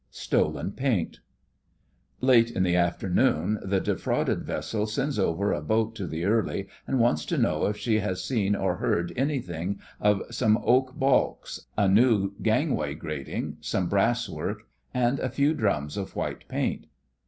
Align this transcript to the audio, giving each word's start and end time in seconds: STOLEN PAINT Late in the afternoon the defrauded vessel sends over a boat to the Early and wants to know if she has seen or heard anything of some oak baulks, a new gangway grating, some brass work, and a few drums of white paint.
STOLEN 0.09 0.71
PAINT 0.71 1.19
Late 2.21 2.49
in 2.49 2.63
the 2.63 2.75
afternoon 2.75 3.59
the 3.63 3.79
defrauded 3.79 4.41
vessel 4.43 4.87
sends 4.87 5.19
over 5.19 5.53
a 5.53 5.61
boat 5.61 5.93
to 5.97 6.07
the 6.07 6.25
Early 6.25 6.67
and 6.87 6.99
wants 6.99 7.23
to 7.25 7.37
know 7.37 7.67
if 7.67 7.77
she 7.77 7.99
has 7.99 8.23
seen 8.23 8.55
or 8.55 8.77
heard 8.77 9.13
anything 9.15 9.79
of 9.99 10.23
some 10.31 10.57
oak 10.63 10.95
baulks, 10.97 11.67
a 11.77 11.87
new 11.87 12.33
gangway 12.41 12.95
grating, 12.95 13.57
some 13.61 13.87
brass 13.89 14.27
work, 14.27 14.63
and 14.91 15.19
a 15.19 15.29
few 15.29 15.53
drums 15.53 15.97
of 15.97 16.15
white 16.15 16.47
paint. 16.47 16.87